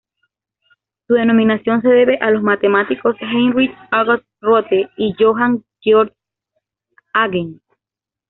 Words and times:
Su 1.05 1.13
denominación 1.13 1.83
se 1.83 1.87
debe 1.89 2.17
a 2.21 2.31
los 2.31 2.41
matemáticos 2.41 3.15
Heinrich 3.19 3.71
August 3.91 4.25
Rothe 4.39 4.89
y 4.97 5.13
Johann 5.13 5.63
Georg 5.79 6.11
Hagen. 7.13 7.61